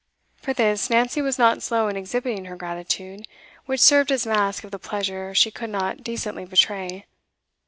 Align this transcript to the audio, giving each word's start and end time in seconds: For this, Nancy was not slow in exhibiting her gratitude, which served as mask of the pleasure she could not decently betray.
For 0.37 0.51
this, 0.53 0.89
Nancy 0.89 1.21
was 1.21 1.37
not 1.37 1.61
slow 1.61 1.87
in 1.87 1.95
exhibiting 1.95 2.45
her 2.45 2.55
gratitude, 2.55 3.27
which 3.67 3.79
served 3.81 4.11
as 4.11 4.25
mask 4.25 4.63
of 4.63 4.71
the 4.71 4.79
pleasure 4.79 5.35
she 5.35 5.51
could 5.51 5.69
not 5.69 6.03
decently 6.03 6.43
betray. 6.45 7.05